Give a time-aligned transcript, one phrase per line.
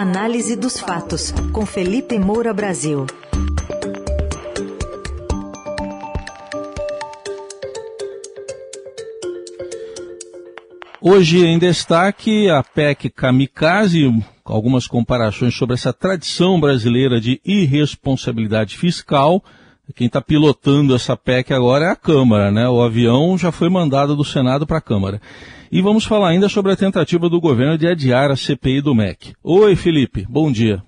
[0.00, 3.04] Análise dos fatos, com Felipe Moura Brasil.
[11.02, 14.10] Hoje em destaque a PEC Kamikaze,
[14.42, 19.44] algumas comparações sobre essa tradição brasileira de irresponsabilidade fiscal.
[19.94, 22.68] Quem está pilotando essa PEC agora é a Câmara, né?
[22.68, 25.20] O avião já foi mandado do Senado para a Câmara.
[25.72, 29.34] E vamos falar ainda sobre a tentativa do governo de adiar a CPI do MEC.
[29.42, 30.82] Oi, Felipe, bom dia.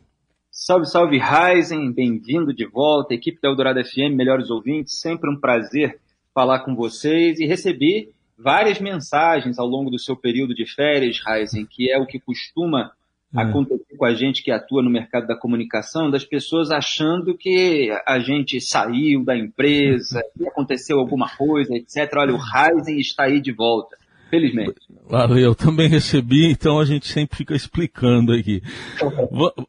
[0.50, 5.98] Salve, salve, Ryzen, bem-vindo de volta, equipe da Eldorado FM, melhores ouvintes, sempre um prazer
[6.34, 11.66] falar com vocês e receber várias mensagens ao longo do seu período de férias, Heisen,
[11.66, 12.92] que é o que costuma.
[13.34, 18.18] Acontecer com a gente que atua no mercado da comunicação, das pessoas achando que a
[18.18, 22.12] gente saiu da empresa, que aconteceu alguma coisa, etc.
[22.16, 23.96] Olha, o Heisen está aí de volta.
[24.32, 24.80] Felizmente.
[25.10, 28.62] Valeu, também recebi, então a gente sempre fica explicando aqui.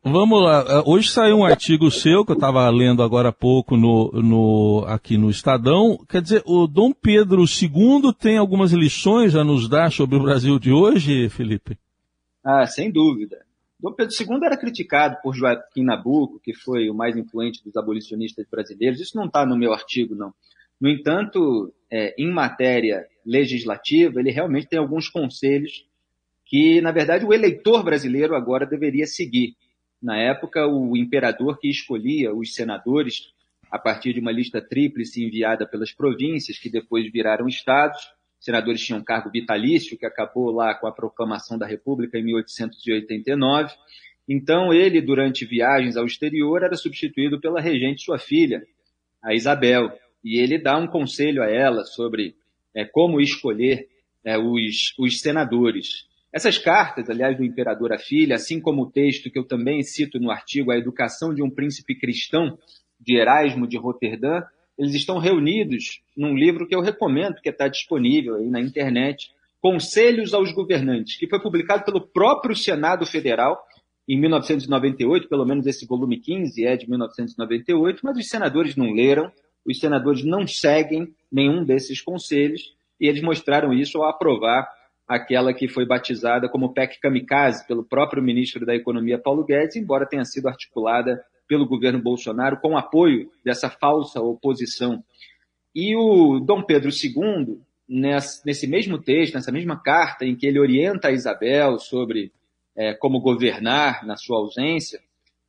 [0.01, 4.09] vamos lá, hoje saiu um artigo seu que eu estava lendo agora há pouco no,
[4.13, 5.97] no, aqui no Estadão.
[6.07, 10.57] Quer dizer, o Dom Pedro II tem algumas lições a nos dar sobre o Brasil
[10.57, 11.77] de hoje, Felipe?
[12.41, 13.39] Ah, sem dúvida.
[13.83, 18.47] Dom Pedro II era criticado por Joaquim Nabuco, que foi o mais influente dos abolicionistas
[18.49, 19.01] brasileiros.
[19.01, 20.33] Isso não está no meu artigo, não.
[20.79, 25.85] No entanto, é, em matéria legislativa, ele realmente tem alguns conselhos
[26.45, 29.53] que, na verdade, o eleitor brasileiro agora deveria seguir.
[30.01, 33.33] Na época, o imperador que escolhia os senadores
[33.69, 37.99] a partir de uma lista tríplice enviada pelas províncias, que depois viraram estados.
[38.43, 43.73] Senadores tinham cargo vitalício, que acabou lá com a proclamação da República em 1889.
[44.27, 48.61] Então, ele, durante viagens ao exterior, era substituído pela regente sua filha,
[49.23, 49.97] a Isabel.
[50.21, 52.35] E ele dá um conselho a ela sobre
[52.75, 53.87] é, como escolher
[54.25, 56.05] é, os, os senadores.
[56.33, 60.19] Essas cartas, aliás, do imperador à filha, assim como o texto que eu também cito
[60.19, 62.59] no artigo A Educação de um Príncipe Cristão,
[62.99, 64.41] de Erasmo de Roterdã,
[64.77, 70.33] eles estão reunidos num livro que eu recomendo, que está disponível aí na internet, Conselhos
[70.33, 73.63] aos Governantes, que foi publicado pelo próprio Senado Federal
[74.07, 79.31] em 1998, pelo menos esse volume 15 é de 1998, mas os senadores não leram,
[79.65, 84.69] os senadores não seguem nenhum desses conselhos e eles mostraram isso ao aprovar
[85.07, 90.05] aquela que foi batizada como PEC Kamikaze pelo próprio ministro da Economia Paulo Guedes, embora
[90.05, 95.03] tenha sido articulada pelo governo Bolsonaro com apoio dessa falsa oposição.
[95.75, 101.09] E o Dom Pedro II, nesse mesmo texto, nessa mesma carta em que ele orienta
[101.09, 102.31] a Isabel sobre
[102.75, 104.99] é, como governar na sua ausência,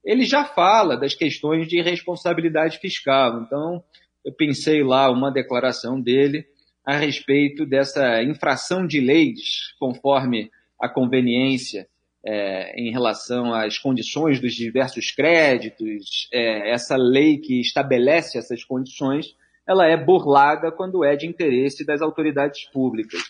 [0.04, 3.40] ele já fala das questões de responsabilidade fiscal.
[3.40, 3.82] Então,
[4.22, 6.44] eu pensei lá uma declaração dele
[6.84, 11.88] a respeito dessa infração de leis, conforme a conveniência
[12.24, 19.36] é, em relação às condições dos diversos créditos, é, essa lei que estabelece essas condições,
[19.66, 23.22] ela é burlada quando é de interesse das autoridades públicas.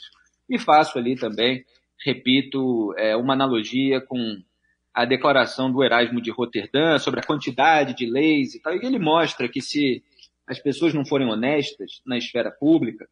[0.49, 1.65] E faço ali também,
[2.05, 4.41] repito, é, uma analogia com
[4.93, 8.99] a declaração do Erasmo de Roterdã sobre a quantidade de leis e tal, e ele
[8.99, 10.05] mostra que se
[10.47, 13.09] as pessoas não forem honestas na esfera pública,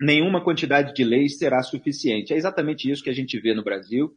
[0.00, 2.32] nenhuma quantidade de leis será suficiente.
[2.32, 4.14] É exatamente isso que a gente vê no Brasil,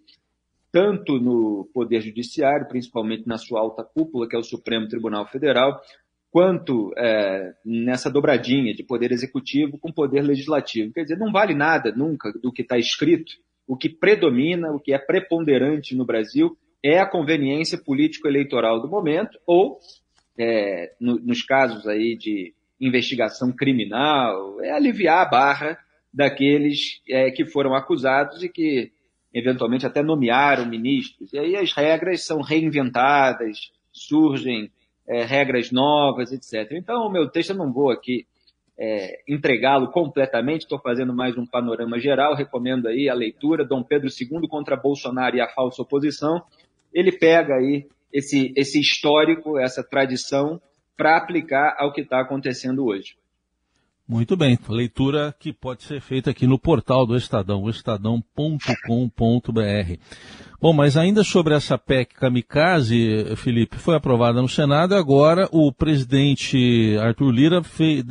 [0.72, 5.81] tanto no Poder Judiciário, principalmente na sua alta cúpula, que é o Supremo Tribunal Federal,
[6.29, 10.94] quanto é, nessa dobradinha de Poder Executivo com Poder Legislativo.
[10.94, 13.33] Quer dizer, não vale nada nunca do que está escrito.
[13.66, 19.39] O que predomina, o que é preponderante no Brasil é a conveniência político-eleitoral do momento
[19.45, 19.79] ou
[20.38, 25.79] é, no, nos casos aí de investigação criminal, é aliviar a barra
[26.13, 28.91] daqueles é, que foram acusados e que
[29.38, 31.31] eventualmente até nomearam ministros.
[31.34, 34.72] E aí as regras são reinventadas, surgem
[35.08, 36.72] é, regras novas, etc.
[36.74, 38.26] Então, o meu texto eu não vou aqui
[38.78, 44.08] é, entregá-lo completamente, estou fazendo mais um panorama geral, recomendo aí a leitura, Dom Pedro
[44.08, 46.44] II contra Bolsonaro e a falsa oposição.
[46.94, 50.61] Ele pega aí esse, esse histórico, essa tradição,
[50.96, 53.16] para aplicar ao que está acontecendo hoje.
[54.09, 58.72] Muito bem, leitura que pode ser feita aqui no portal do Estadão, estadão.com.br.
[60.62, 65.74] Bom, mas ainda sobre essa PEC Kamikaze, Felipe, foi aprovada no Senado e agora o
[65.74, 68.02] presidente Arthur Lira fez,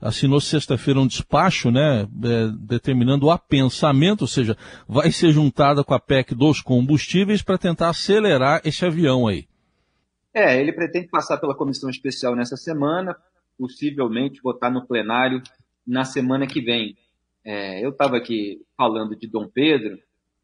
[0.00, 4.56] assinou sexta-feira um despacho, né, é, determinando o apensamento, ou seja,
[4.88, 9.46] vai ser juntada com a PEC dos combustíveis para tentar acelerar esse avião aí.
[10.32, 13.14] É, ele pretende passar pela comissão especial nessa semana,
[13.58, 15.42] possivelmente votar no plenário
[15.86, 16.96] na semana que vem.
[17.44, 19.98] É, eu estava aqui falando de Dom Pedro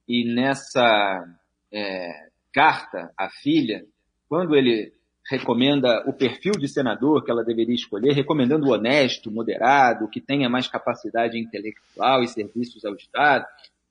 [0.08, 1.24] e nessa
[1.72, 3.84] é, carta à filha,
[4.28, 4.92] quando ele
[5.30, 10.48] recomenda o perfil de senador que ela deveria escolher, recomendando o honesto, moderado, que tenha
[10.48, 13.46] mais capacidade intelectual e serviços ao Estado,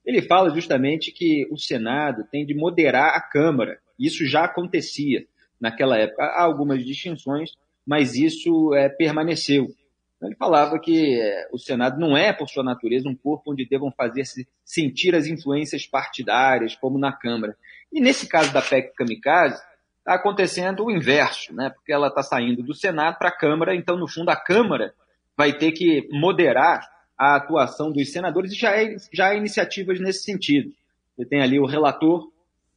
[0.05, 3.79] ele fala justamente que o Senado tem de moderar a Câmara.
[3.97, 5.25] Isso já acontecia
[5.59, 6.23] naquela época.
[6.23, 7.51] Há algumas distinções,
[7.85, 9.67] mas isso é, permaneceu.
[10.15, 13.67] Então, ele falava que é, o Senado não é, por sua natureza, um corpo onde
[13.67, 17.57] devam fazer-se sentir as influências partidárias, como na Câmara.
[17.91, 19.61] E nesse caso da PEC Kamikaze,
[19.99, 21.69] está acontecendo o inverso, né?
[21.69, 24.93] porque ela está saindo do Senado para a Câmara, então, no fundo, a Câmara
[25.35, 26.87] vai ter que moderar
[27.17, 30.71] a atuação dos senadores e já, é, já há iniciativas nesse sentido.
[31.15, 32.29] Você tem ali o relator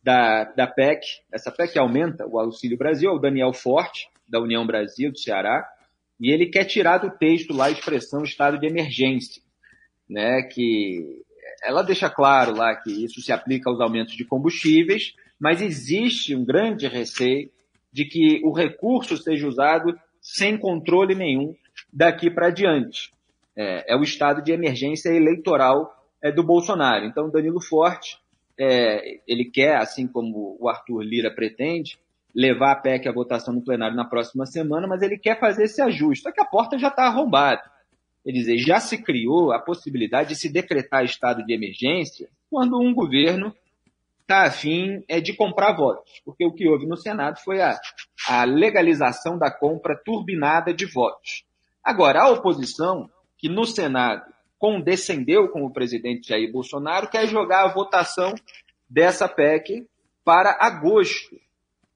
[0.03, 1.01] da, da PEC,
[1.33, 5.67] essa PEC aumenta o Auxílio Brasil, é o Daniel Forte, da União Brasil, do Ceará,
[6.21, 9.43] e ele quer tirar do texto lá a expressão estado de emergência,
[10.09, 11.25] né, que
[11.63, 16.45] ela deixa claro lá que isso se aplica aos aumentos de combustíveis, mas existe um
[16.45, 17.51] grande receio
[17.93, 21.55] de que o recurso seja usado sem controle nenhum
[21.93, 23.11] daqui para diante
[23.57, 27.07] é, é o estado de emergência eleitoral é, do Bolsonaro.
[27.07, 28.19] Então, Danilo Forte,
[28.59, 31.99] é, ele quer, assim como o Arthur Lira pretende,
[32.37, 35.81] levar a PEC à votação no plenário na próxima semana, mas ele quer fazer esse
[35.81, 36.25] ajuste.
[36.25, 37.63] Só que a porta já está arrombada.
[38.23, 42.93] Quer dizer, já se criou a possibilidade de se decretar estado de emergência quando um
[42.93, 43.55] governo
[44.21, 46.21] está afim é, de comprar votos.
[46.25, 47.79] Porque o que houve no Senado foi a,
[48.29, 51.45] a legalização da compra turbinada de votos.
[51.83, 53.09] Agora, a oposição
[53.39, 54.25] que no Senado
[54.59, 58.35] condescendeu com o presidente Jair Bolsonaro, quer jogar a votação
[58.89, 59.87] dessa PEC
[60.25, 61.37] para agosto.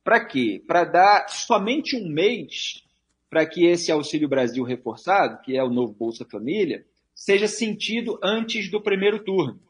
[0.02, 0.62] Para quê?
[0.66, 2.82] Para dar somente um mês
[3.28, 8.70] para que esse Auxílio Brasil reforçado, que é o novo Bolsa Família, seja sentido antes
[8.70, 9.60] do primeiro turno.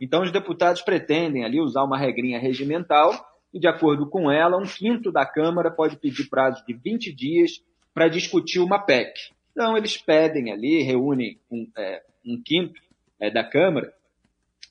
[0.00, 3.12] Então, os deputados pretendem ali usar uma regrinha regimental
[3.52, 7.64] e, de acordo com ela, um quinto da Câmara pode pedir prazo de 20 dias
[7.92, 9.12] para discutir uma PEC.
[9.50, 12.80] Então, eles pedem ali, reúnem um, é, um quinto
[13.18, 13.92] é, da Câmara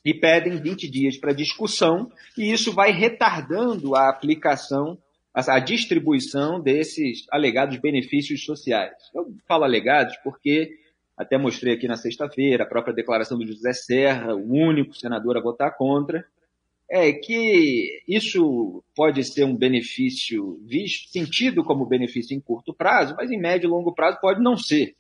[0.04, 4.98] e pedem 20 dias para discussão, e isso vai retardando a aplicação,
[5.34, 8.94] a, distribuição desses alegados benefícios sociais.
[9.14, 10.72] Eu falo alegados porque
[11.18, 15.42] até mostrei aqui na sexta-feira a própria declaração do José Serra, o único senador a
[15.42, 16.26] votar contra,
[16.90, 23.30] é que isso pode ser um benefício visto, sentido como benefício em curto prazo, mas
[23.30, 24.96] em médio e longo prazo pode não ser,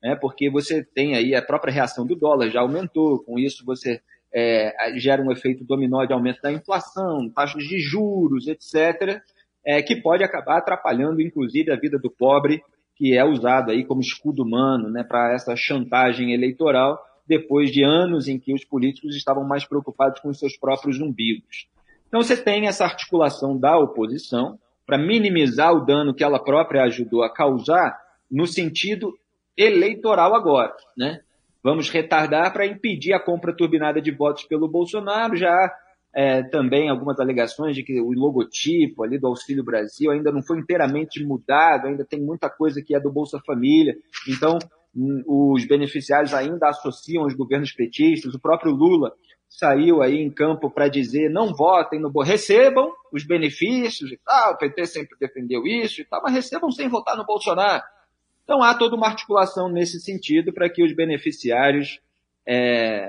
[0.00, 0.14] né?
[0.14, 4.00] porque você tem aí a própria reação do dólar já aumentou, com isso você
[4.34, 9.20] é, gera um efeito dominó de aumento da inflação, taxas de juros, etc.,
[9.64, 12.62] é, que pode acabar atrapalhando, inclusive, a vida do pobre,
[12.96, 18.28] que é usado aí como escudo humano né, para essa chantagem eleitoral depois de anos
[18.28, 21.68] em que os políticos estavam mais preocupados com os seus próprios umbigos.
[22.08, 27.22] Então você tem essa articulação da oposição para minimizar o dano que ela própria ajudou
[27.22, 27.96] a causar
[28.30, 29.16] no sentido
[29.56, 31.20] eleitoral agora, né?
[31.62, 35.72] Vamos retardar para impedir a compra turbinada de votos pelo Bolsonaro, já
[36.14, 40.58] é, também algumas alegações de que o logotipo ali do Auxílio Brasil ainda não foi
[40.58, 43.94] inteiramente mudado, ainda tem muita coisa que é do Bolsa Família.
[44.28, 44.58] Então,
[45.26, 49.12] os beneficiários ainda associam os governos petistas, o próprio Lula
[49.48, 54.58] saiu aí em campo para dizer não votem no recebam os benefícios e tal, o
[54.58, 57.82] PT sempre defendeu isso e tal, mas recebam sem votar no Bolsonaro.
[58.44, 62.00] Então há toda uma articulação nesse sentido para que os beneficiários
[62.46, 63.08] é,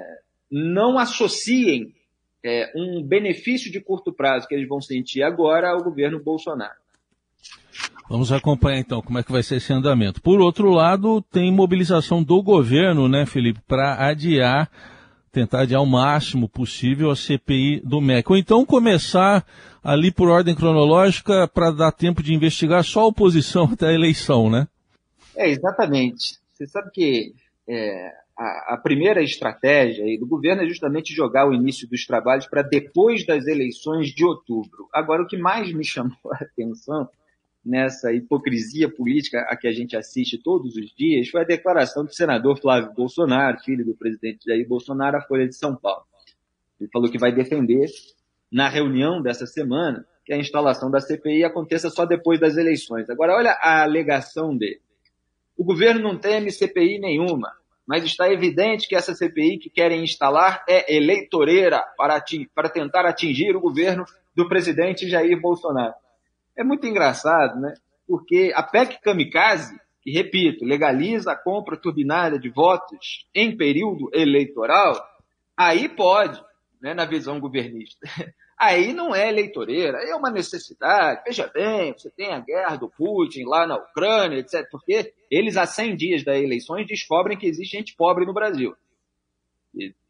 [0.49, 1.93] não associem
[2.43, 6.83] é, um benefício de curto prazo que eles vão sentir agora ao governo Bolsonaro.
[8.09, 10.21] Vamos acompanhar então como é que vai ser esse andamento.
[10.21, 14.69] Por outro lado, tem mobilização do governo, né, Felipe, para adiar,
[15.31, 18.29] tentar adiar o máximo possível a CPI do MEC.
[18.29, 19.45] Ou então começar
[19.81, 24.49] ali por ordem cronológica para dar tempo de investigar só a oposição até a eleição,
[24.49, 24.67] né?
[25.35, 26.39] É, exatamente.
[26.51, 27.33] Você sabe que
[27.67, 32.61] é, a, a, primeira estratégia do governo é justamente jogar o início dos trabalhos para
[32.61, 34.87] depois das eleições de outubro.
[34.93, 37.09] Agora, o que mais me chamou a atenção
[37.65, 42.13] nessa hipocrisia política a que a gente assiste todos os dias foi a declaração do
[42.13, 46.03] senador Flávio Bolsonaro, filho do presidente Jair Bolsonaro, à Folha de São Paulo.
[46.79, 47.89] Ele falou que vai defender,
[48.51, 53.09] na reunião dessa semana, que a instalação da CPI aconteça só depois das eleições.
[53.09, 54.81] Agora, olha a alegação dele.
[55.57, 57.51] O governo não teme CPI nenhuma,
[57.87, 62.23] mas está evidente que essa CPI que querem instalar é eleitoreira para,
[62.55, 64.05] para tentar atingir o governo
[64.35, 65.93] do presidente Jair Bolsonaro.
[66.57, 67.73] É muito engraçado, né?
[68.07, 74.95] Porque a PEC Kamikaze, que, repito, legaliza a compra turbinada de votos em período eleitoral,
[75.57, 76.41] aí pode.
[76.81, 78.05] né, na visão governista.
[78.57, 81.21] Aí não é eleitoreira, é uma necessidade.
[81.25, 84.67] Veja bem, você tem a guerra do Putin lá na Ucrânia, etc.
[84.69, 88.75] Porque eles, há 100 dias das eleições, descobrem que existe gente pobre no Brasil,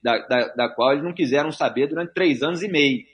[0.02, 3.06] da, da, da qual eles não quiseram saber durante três anos e meio.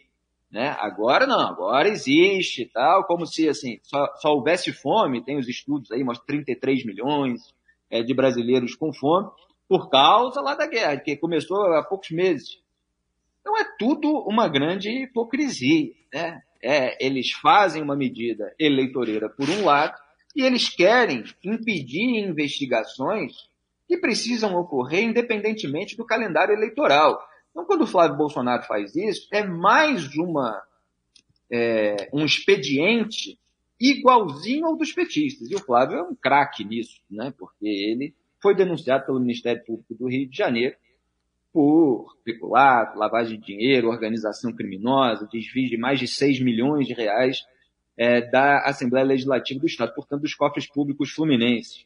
[0.51, 0.75] Né?
[0.79, 5.91] Agora não, agora existe tal, como se assim só, só houvesse fome, tem os estudos
[5.91, 7.53] aí, mostra 33 milhões
[7.89, 9.29] é, de brasileiros com fome,
[9.67, 12.59] por causa lá da guerra, que começou há poucos meses.
[13.41, 15.91] Então é tudo uma grande hipocrisia.
[16.13, 16.41] Né?
[16.61, 19.97] É, eles fazem uma medida eleitoreira por um lado
[20.35, 23.33] e eles querem impedir investigações
[23.87, 27.19] que precisam ocorrer independentemente do calendário eleitoral.
[27.49, 30.61] Então, quando o Flávio Bolsonaro faz isso, é mais uma,
[31.51, 33.39] é, um expediente
[33.79, 35.49] igualzinho ao dos petistas.
[35.49, 37.33] E o Flávio é um craque nisso, né?
[37.37, 40.75] porque ele foi denunciado pelo Ministério Público do Rio de Janeiro
[41.51, 47.43] por peculato, lavagem de dinheiro, organização criminosa, desvio de mais de 6 milhões de reais
[47.97, 51.85] é, da Assembleia Legislativa do Estado, portanto, dos cofres públicos fluminenses.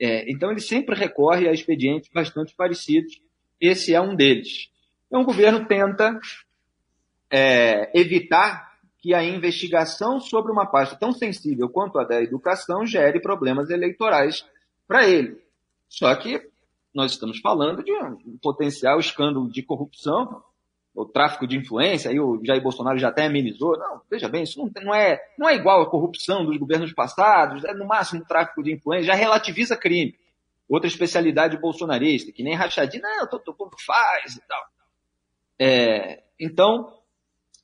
[0.00, 3.20] É, então, ele sempre recorre a expedientes bastante parecidos.
[3.60, 4.70] Esse é um deles.
[5.06, 6.20] Então, o governo tenta
[7.30, 13.20] é, evitar que a investigação sobre uma pasta tão sensível quanto a da educação gere
[13.20, 14.44] problemas eleitorais
[14.86, 15.40] para ele.
[15.88, 16.42] Só que
[16.94, 20.42] nós estamos falando de um potencial escândalo de corrupção,
[20.94, 23.78] o tráfico de influência, aí o Jair Bolsonaro já até amenizou.
[23.78, 27.72] Não, veja bem, isso não, é, não é igual a corrupção dos governos passados, é
[27.72, 30.16] no máximo tráfico de influência, já relativiza crime.
[30.68, 34.62] Outra especialidade bolsonarista, que nem rachadinha, não, todo mundo faz e tal.
[35.58, 36.92] É, então,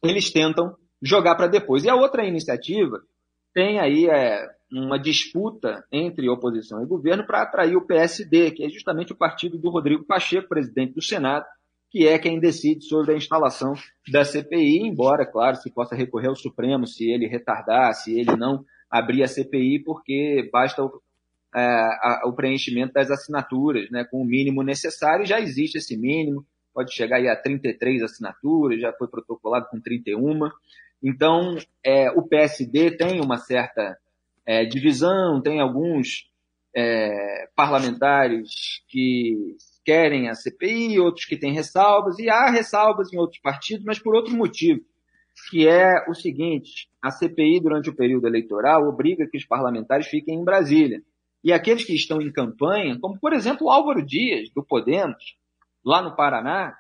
[0.03, 1.85] eles tentam jogar para depois.
[1.85, 3.03] E a outra iniciativa
[3.53, 4.49] tem aí é,
[4.81, 9.57] uma disputa entre oposição e governo para atrair o PSD, que é justamente o partido
[9.57, 11.47] do Rodrigo Pacheco, presidente do Senado,
[11.91, 13.75] que é quem decide sobre a instalação
[14.11, 18.65] da CPI, embora, claro, se possa recorrer ao Supremo se ele retardar, se ele não
[18.91, 21.01] abrir a CPI, porque basta o,
[21.55, 26.45] é, a, o preenchimento das assinaturas, né, com o mínimo necessário, já existe esse mínimo,
[26.75, 30.51] pode chegar aí a 33 assinaturas, já foi protocolado com 31.
[31.01, 33.97] Então, é, o PSD tem uma certa
[34.47, 36.31] é, divisão, tem alguns
[36.75, 43.41] é, parlamentares que querem a CPI, outros que têm ressalvas, e há ressalvas em outros
[43.41, 44.81] partidos, mas por outro motivo,
[45.51, 50.37] que é o seguinte, a CPI durante o período eleitoral obriga que os parlamentares fiquem
[50.37, 51.03] em Brasília.
[51.43, 55.37] E aqueles que estão em campanha, como por exemplo Álvaro Dias, do Podemos,
[55.85, 56.75] lá no Paraná,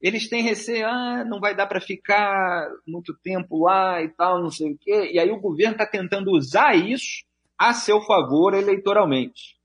[0.00, 4.50] eles têm receio, ah, não vai dar para ficar muito tempo lá e tal, não
[4.50, 5.10] sei o quê.
[5.12, 7.24] E aí o governo está tentando usar isso
[7.58, 9.56] a seu favor eleitoralmente.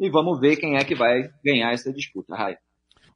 [0.00, 2.58] E vamos ver quem é que vai ganhar essa disputa, Raia.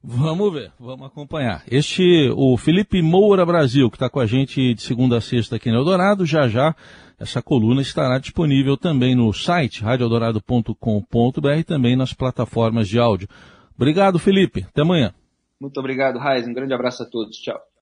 [0.05, 1.63] Vamos ver, vamos acompanhar.
[1.71, 5.71] Este, o Felipe Moura Brasil, que está com a gente de segunda a sexta aqui
[5.71, 6.75] no Eldorado, já já
[7.17, 13.29] essa coluna estará disponível também no site radioeldorado.com.br e também nas plataformas de áudio.
[13.77, 14.65] Obrigado, Felipe.
[14.67, 15.13] Até amanhã.
[15.63, 16.45] Muito obrigado, Raiz.
[16.45, 17.37] Um grande abraço a todos.
[17.37, 17.72] Tchau.